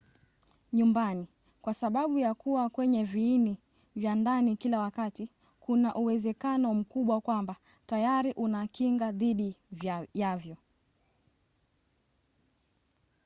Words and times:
nyumbani 0.73 1.27
kwa 1.61 1.73
sababu 1.73 2.19
ya 2.19 2.33
kuwa 2.33 2.69
kwenye 2.69 3.03
viini 3.03 3.57
vya 3.95 4.15
ndani 4.15 4.57
kila 4.57 4.79
wakati 4.79 5.29
kuna 5.59 5.95
uwezekano 5.95 6.73
mkubwa 6.73 7.21
kwamba 7.21 7.55
tayari 7.85 8.33
una 8.33 8.67
kinga 8.67 9.11
dhidi 9.11 9.55
yavyo 10.13 10.57